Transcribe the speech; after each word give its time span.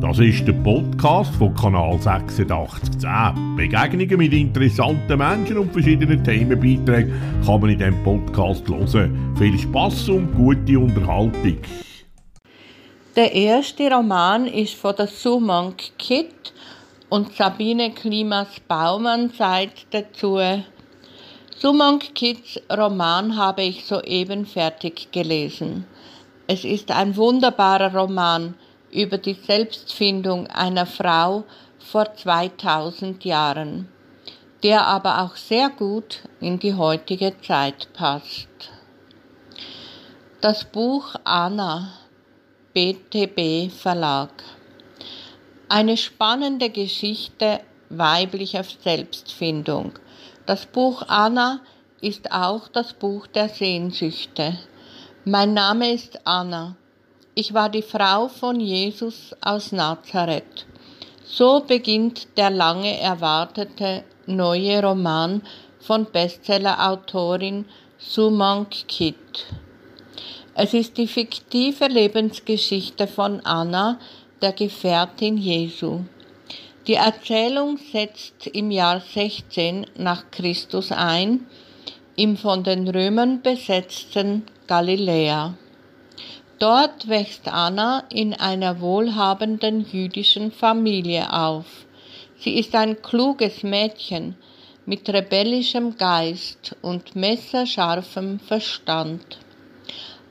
Das 0.00 0.18
ist 0.18 0.46
der 0.46 0.52
Podcast 0.52 1.34
von 1.36 1.54
Kanal 1.54 1.98
8610. 2.04 3.56
Begegnungen 3.56 4.18
mit 4.18 4.32
interessanten 4.34 5.16
Menschen 5.16 5.56
und 5.56 5.72
verschiedenen 5.72 6.22
Themenbeiträgen 6.22 7.14
kann 7.44 7.60
man 7.62 7.70
in 7.70 7.78
diesem 7.78 8.04
Podcast 8.04 8.68
hören. 8.68 9.34
Viel 9.38 9.58
Spass 9.58 10.06
und 10.10 10.34
gute 10.34 10.78
Unterhaltung. 10.78 11.56
Der 13.16 13.32
erste 13.32 13.90
Roman 13.90 14.46
ist 14.46 14.74
von 14.74 14.94
der 14.96 15.06
Sumonk 15.06 15.96
Kit 15.98 16.52
und 17.08 17.32
Sabine 17.34 17.90
Klimas-Baumann 17.92 19.30
sagt 19.30 19.86
dazu, 19.92 20.38
Sumonk 21.58 22.14
Kits 22.14 22.60
Roman 22.70 23.34
habe 23.34 23.62
ich 23.62 23.86
soeben 23.86 24.44
fertig 24.44 25.10
gelesen. 25.10 25.86
Es 26.46 26.64
ist 26.64 26.90
ein 26.90 27.16
wunderbarer 27.16 27.94
Roman 27.94 28.54
über 28.96 29.18
die 29.18 29.34
Selbstfindung 29.34 30.46
einer 30.46 30.86
Frau 30.86 31.44
vor 31.78 32.14
2000 32.14 33.24
Jahren, 33.24 33.88
der 34.62 34.86
aber 34.86 35.22
auch 35.22 35.36
sehr 35.36 35.68
gut 35.68 36.22
in 36.40 36.58
die 36.58 36.74
heutige 36.74 37.38
Zeit 37.42 37.92
passt. 37.92 38.48
Das 40.40 40.64
Buch 40.64 41.14
Anna, 41.24 41.92
BTB 42.72 43.70
Verlag. 43.70 44.30
Eine 45.68 45.98
spannende 45.98 46.70
Geschichte 46.70 47.60
weiblicher 47.90 48.64
Selbstfindung. 48.64 49.92
Das 50.46 50.64
Buch 50.64 51.02
Anna 51.08 51.60
ist 52.00 52.32
auch 52.32 52.68
das 52.68 52.94
Buch 52.94 53.26
der 53.26 53.50
Sehnsüchte. 53.50 54.58
Mein 55.24 55.52
Name 55.54 55.92
ist 55.92 56.26
Anna. 56.26 56.76
Ich 57.38 57.52
war 57.52 57.68
die 57.68 57.82
Frau 57.82 58.28
von 58.28 58.60
Jesus 58.60 59.36
aus 59.42 59.70
Nazareth. 59.70 60.64
So 61.22 61.60
beginnt 61.60 62.28
der 62.38 62.48
lange 62.48 62.98
erwartete 62.98 64.04
neue 64.24 64.82
Roman 64.82 65.42
von 65.78 66.06
Bestsellerautorin 66.10 67.66
Sumank 67.98 68.88
Kit. 68.88 69.44
Es 70.54 70.72
ist 70.72 70.96
die 70.96 71.06
fiktive 71.06 71.88
Lebensgeschichte 71.88 73.06
von 73.06 73.40
Anna, 73.44 73.98
der 74.40 74.52
Gefährtin 74.52 75.36
Jesu. 75.36 76.04
Die 76.86 76.94
Erzählung 76.94 77.76
setzt 77.92 78.46
im 78.46 78.70
Jahr 78.70 79.02
16 79.02 79.84
nach 79.98 80.30
Christus 80.30 80.90
ein, 80.90 81.46
im 82.16 82.38
von 82.38 82.64
den 82.64 82.88
Römern 82.88 83.42
besetzten 83.42 84.44
Galiläa. 84.66 85.52
Dort 86.58 87.08
wächst 87.08 87.48
Anna 87.48 88.04
in 88.08 88.32
einer 88.32 88.80
wohlhabenden 88.80 89.84
jüdischen 89.92 90.50
Familie 90.50 91.30
auf. 91.30 91.66
Sie 92.38 92.58
ist 92.58 92.74
ein 92.74 93.02
kluges 93.02 93.62
Mädchen 93.62 94.36
mit 94.86 95.06
rebellischem 95.08 95.98
Geist 95.98 96.74
und 96.80 97.14
messerscharfem 97.14 98.40
Verstand. 98.40 99.38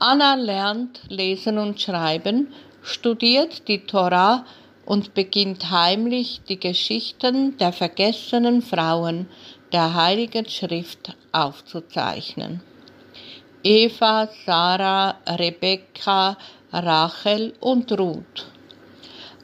Anna 0.00 0.34
lernt 0.34 1.02
lesen 1.08 1.56
und 1.56 1.80
schreiben, 1.80 2.48
studiert 2.82 3.68
die 3.68 3.86
Tora 3.86 4.44
und 4.86 5.14
beginnt 5.14 5.70
heimlich 5.70 6.40
die 6.48 6.58
Geschichten 6.58 7.56
der 7.58 7.72
vergessenen 7.72 8.62
Frauen 8.62 9.28
der 9.72 9.94
Heiligen 9.94 10.48
Schrift 10.48 11.16
aufzuzeichnen. 11.30 12.60
Eva, 13.64 14.28
Sarah, 14.46 15.16
Rebekka, 15.26 16.36
Rachel 16.72 17.54
und 17.58 17.90
Ruth. 17.98 18.46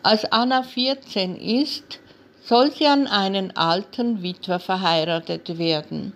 Als 0.04 0.24
Anna 0.30 0.62
14 0.62 1.34
ist, 1.34 1.98
soll 2.44 2.70
sie 2.70 2.86
an 2.86 3.08
einen 3.08 3.56
alten 3.56 4.22
Witwer 4.22 4.60
verheiratet 4.60 5.58
werden. 5.58 6.12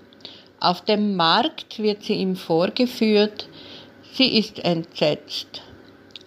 Auf 0.61 0.83
dem 0.83 1.17
Markt 1.17 1.81
wird 1.81 2.05
sie 2.05 2.15
ihm 2.15 2.37
vorgeführt, 2.37 3.49
sie 4.15 4.39
ist 4.39 4.61
entsetzt. 4.61 5.63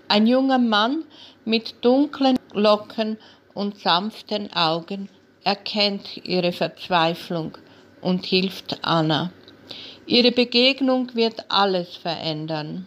Ein 0.09 0.27
junger 0.27 0.57
Mann 0.57 1.05
mit 1.45 1.75
dunklen 1.85 2.37
Locken 2.53 3.17
und 3.53 3.79
sanften 3.79 4.51
Augen 4.53 5.07
erkennt 5.45 6.17
ihre 6.25 6.51
Verzweiflung 6.51 7.57
und 8.01 8.25
hilft 8.25 8.77
Anna. 8.81 9.31
Ihre 10.11 10.33
Begegnung 10.33 11.15
wird 11.15 11.45
alles 11.47 11.95
verändern. 11.95 12.85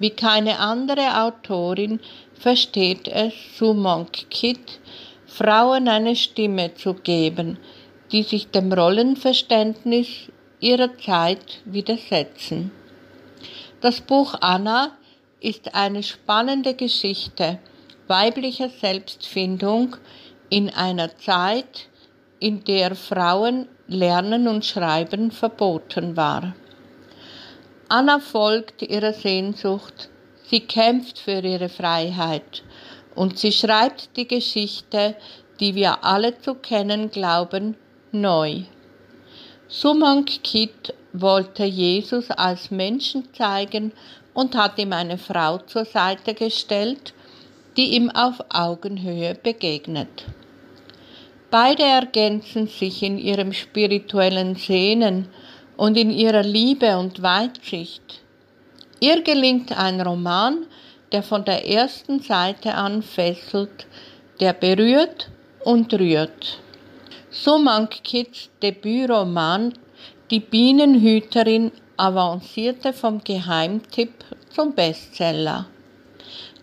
Wie 0.00 0.10
keine 0.10 0.58
andere 0.58 1.22
Autorin 1.22 2.00
versteht 2.36 3.06
es 3.06 3.32
Sumonk 3.56 4.28
Kit, 4.28 4.80
Frauen 5.24 5.86
eine 5.86 6.16
Stimme 6.16 6.74
zu 6.74 6.94
geben, 6.94 7.58
die 8.10 8.24
sich 8.24 8.48
dem 8.48 8.72
Rollenverständnis 8.72 10.32
ihrer 10.58 10.98
Zeit 10.98 11.60
widersetzen. 11.64 12.72
Das 13.80 14.00
Buch 14.00 14.34
Anna 14.40 14.98
ist 15.38 15.76
eine 15.76 16.02
spannende 16.02 16.74
Geschichte 16.74 17.60
weiblicher 18.08 18.68
Selbstfindung 18.68 19.94
in 20.50 20.70
einer 20.70 21.16
Zeit, 21.18 21.88
in 22.40 22.64
der 22.64 22.96
Frauen 22.96 23.68
Lernen 23.86 24.48
und 24.48 24.64
Schreiben 24.64 25.30
verboten 25.30 26.16
war. 26.16 26.56
Anna 27.88 28.18
folgt 28.18 28.82
ihrer 28.82 29.12
Sehnsucht, 29.12 30.08
sie 30.48 30.60
kämpft 30.60 31.18
für 31.18 31.40
ihre 31.40 31.68
Freiheit 31.68 32.62
und 33.14 33.38
sie 33.38 33.52
schreibt 33.52 34.16
die 34.16 34.26
Geschichte, 34.26 35.16
die 35.60 35.74
wir 35.74 36.02
alle 36.02 36.38
zu 36.38 36.54
kennen 36.54 37.10
glauben, 37.10 37.76
neu. 38.10 38.62
Sumank 39.68 40.42
Kit 40.42 40.94
wollte 41.12 41.64
Jesus 41.64 42.30
als 42.30 42.70
Menschen 42.70 43.32
zeigen 43.34 43.92
und 44.32 44.56
hat 44.56 44.78
ihm 44.78 44.92
eine 44.92 45.18
Frau 45.18 45.58
zur 45.58 45.84
Seite 45.84 46.34
gestellt, 46.34 47.12
die 47.76 47.94
ihm 47.94 48.10
auf 48.10 48.36
Augenhöhe 48.48 49.34
begegnet. 49.34 50.24
Beide 51.50 51.84
ergänzen 51.84 52.66
sich 52.66 53.02
in 53.02 53.18
ihrem 53.18 53.52
spirituellen 53.52 54.56
Sehnen 54.56 55.28
und 55.76 55.96
in 55.96 56.10
ihrer 56.10 56.42
Liebe 56.42 56.96
und 56.98 57.22
Weitsicht. 57.22 58.20
Ihr 59.00 59.22
gelingt 59.22 59.76
ein 59.76 60.00
Roman, 60.00 60.66
der 61.12 61.22
von 61.22 61.44
der 61.44 61.68
ersten 61.68 62.20
Seite 62.20 62.74
an 62.74 63.02
fesselt, 63.02 63.86
der 64.40 64.52
berührt 64.52 65.30
und 65.64 65.92
rührt. 65.94 66.58
So 67.30 67.58
Monk 67.58 68.02
Kids 68.04 68.50
Debütroman 68.62 69.74
Die 70.30 70.40
Bienenhüterin 70.40 71.72
avancierte 71.96 72.92
vom 72.92 73.22
Geheimtipp 73.22 74.24
zum 74.50 74.74
Bestseller. 74.74 75.66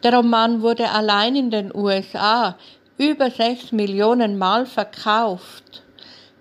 Der 0.03 0.13
Roman 0.13 0.61
wurde 0.61 0.89
allein 0.89 1.35
in 1.35 1.51
den 1.51 1.75
USA 1.75 2.57
über 2.97 3.29
sechs 3.29 3.72
Millionen 3.72 4.38
Mal 4.38 4.66
verkauft. 4.66 5.83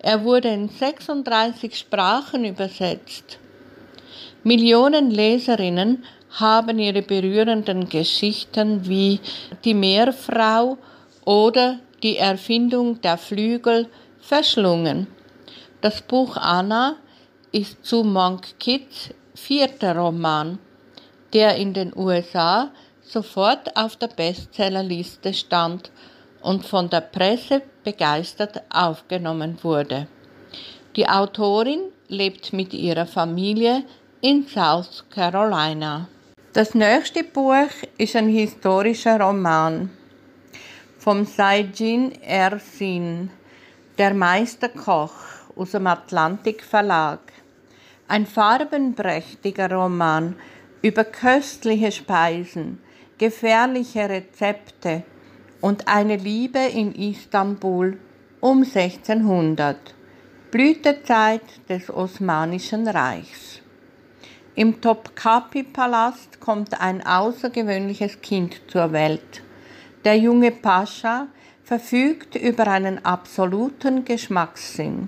Er 0.03 0.23
wurde 0.23 0.47
in 0.47 0.67
36 0.67 1.77
Sprachen 1.77 2.43
übersetzt. 2.43 3.37
Millionen 4.43 5.11
Leserinnen 5.11 6.03
haben 6.31 6.79
ihre 6.79 7.03
berührenden 7.03 7.87
Geschichten 7.87 8.87
wie 8.87 9.19
Die 9.63 9.75
Meerfrau 9.75 10.79
oder 11.23 11.79
Die 12.01 12.17
Erfindung 12.17 12.99
der 13.01 13.17
Flügel 13.17 13.89
verschlungen. 14.19 15.05
Das 15.81 16.01
Buch 16.01 16.35
Anna 16.35 16.95
ist 17.51 17.85
zu 17.85 18.03
Monk 18.03 18.59
Kids 18.59 19.13
vierter 19.35 19.95
Roman, 19.95 20.57
der 21.31 21.57
in 21.57 21.73
den 21.75 21.95
USA 21.95 22.71
sofort 23.03 23.77
auf 23.77 23.97
der 23.97 24.07
Bestsellerliste 24.07 25.31
stand 25.31 25.91
und 26.41 26.65
von 26.65 26.89
der 26.89 27.01
Presse 27.01 27.61
begeistert 27.83 28.61
aufgenommen 28.69 29.57
wurde. 29.61 30.07
Die 30.95 31.07
Autorin 31.07 31.81
lebt 32.07 32.53
mit 32.53 32.73
ihrer 32.73 33.05
Familie 33.05 33.83
in 34.21 34.47
South 34.47 35.05
Carolina. 35.09 36.07
Das 36.53 36.75
nächste 36.75 37.23
Buch 37.23 37.71
ist 37.97 38.15
ein 38.15 38.27
historischer 38.27 39.19
Roman 39.19 39.89
vom 41.01 41.25
Saijin 41.25 42.11
Ersin, 42.21 43.31
Der 43.97 44.13
Meisterkoch 44.13 45.15
aus 45.55 45.71
dem 45.71 45.87
Atlantik 45.87 46.63
Verlag. 46.63 47.19
Ein 48.07 48.27
farbenprächtiger 48.27 49.71
Roman 49.71 50.35
über 50.83 51.03
köstliche 51.03 51.91
Speisen, 51.91 52.83
gefährliche 53.17 54.09
Rezepte 54.09 55.03
und 55.61 55.87
eine 55.87 56.17
Liebe 56.17 56.59
in 56.59 56.93
Istanbul 56.93 57.97
um 58.39 58.63
1600, 58.63 59.77
Blütezeit 60.49 61.43
des 61.69 61.89
Osmanischen 61.89 62.87
Reichs. 62.87 63.61
Im 64.55 64.81
Topkapi-Palast 64.81 66.41
kommt 66.41 66.81
ein 66.81 67.05
außergewöhnliches 67.05 68.21
Kind 68.21 68.61
zur 68.67 68.91
Welt. 68.91 69.43
Der 70.03 70.17
junge 70.17 70.51
Pascha 70.51 71.27
verfügt 71.63 72.35
über 72.35 72.67
einen 72.67 73.05
absoluten 73.05 74.03
Geschmackssinn. 74.03 75.07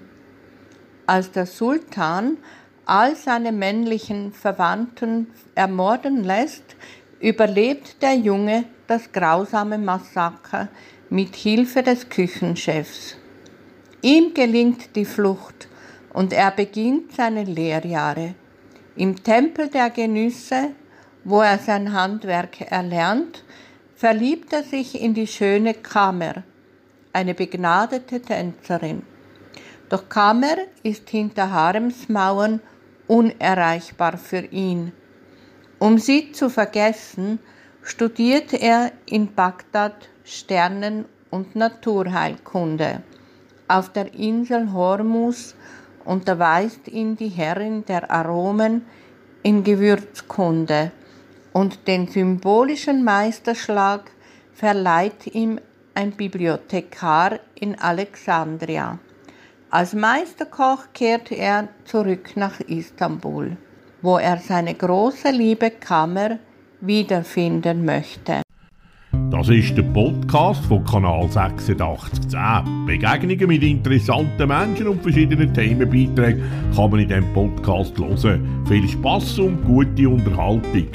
Als 1.07 1.31
der 1.31 1.45
Sultan 1.45 2.37
all 2.85 3.15
seine 3.15 3.51
männlichen 3.51 4.31
Verwandten 4.31 5.27
ermorden 5.55 6.23
lässt, 6.23 6.75
überlebt 7.23 8.01
der 8.01 8.15
Junge 8.15 8.65
das 8.85 9.09
grausame 9.13 9.77
Massaker 9.77 10.67
mit 11.09 11.35
Hilfe 11.37 11.81
des 11.81 12.09
Küchenchefs. 12.09 13.15
Ihm 14.01 14.33
gelingt 14.33 14.93
die 14.97 15.05
Flucht 15.05 15.69
und 16.11 16.33
er 16.33 16.51
beginnt 16.51 17.13
seine 17.13 17.45
Lehrjahre. 17.45 18.35
Im 18.97 19.23
Tempel 19.23 19.69
der 19.69 19.89
Genüsse, 19.89 20.71
wo 21.23 21.39
er 21.39 21.59
sein 21.59 21.93
Handwerk 21.93 22.59
erlernt, 22.69 23.45
verliebt 23.95 24.51
er 24.51 24.63
sich 24.63 25.01
in 25.01 25.13
die 25.13 25.27
schöne 25.27 25.75
Kamer, 25.75 26.43
eine 27.13 27.33
begnadete 27.33 28.21
Tänzerin. 28.21 29.01
Doch 29.87 30.09
Kamer 30.09 30.57
ist 30.83 31.09
hinter 31.09 31.51
Haremsmauern 31.51 32.59
unerreichbar 33.07 34.17
für 34.17 34.41
ihn. 34.41 34.91
Um 35.83 35.97
sie 35.97 36.31
zu 36.31 36.49
vergessen, 36.49 37.39
studiert 37.81 38.53
er 38.53 38.93
in 39.05 39.35
Bagdad 39.35 40.07
Sternen- 40.23 41.03
und 41.29 41.57
Naturheilkunde. 41.57 43.03
Auf 43.67 43.91
der 43.91 44.13
Insel 44.13 44.71
Hormus 44.71 45.55
unterweist 46.05 46.87
ihn 46.87 47.17
die 47.17 47.27
Herrin 47.27 47.83
der 47.83 48.09
Aromen 48.09 48.85
in 49.41 49.65
Gewürzkunde 49.65 50.93
und 51.51 51.85
den 51.85 52.07
symbolischen 52.07 53.03
Meisterschlag 53.03 54.09
verleiht 54.53 55.35
ihm 55.35 55.59
ein 55.95 56.13
Bibliothekar 56.13 57.41
in 57.55 57.77
Alexandria. 57.77 58.99
Als 59.69 59.93
Meisterkoch 59.93 60.93
kehrt 60.93 61.33
er 61.33 61.67
zurück 61.83 62.37
nach 62.37 62.61
Istanbul, 62.61 63.57
wo 64.03 64.17
er 64.17 64.37
seine 64.37 64.75
große 64.75 65.31
Liebe 65.31 65.71
Kammer 65.71 66.37
wiederfinden 66.81 67.85
möchte. 67.85 68.41
Das 69.31 69.49
ist 69.49 69.75
der 69.77 69.83
Podcast 69.83 70.63
von 70.65 70.83
Kanal 70.83 71.25
8610. 71.35 72.85
Begegnungen 72.85 73.47
mit 73.47 73.63
interessanten 73.63 74.47
Menschen 74.47 74.89
und 74.89 75.01
verschiedenen 75.01 75.53
Themenbeiträgen 75.53 76.43
kann 76.75 76.91
man 76.91 76.99
in 76.99 77.07
diesem 77.07 77.33
Podcast 77.33 77.97
hören. 77.97 78.65
Viel 78.67 78.87
Spaß 78.87 79.39
und 79.39 79.63
gute 79.65 80.09
Unterhaltung. 80.09 80.87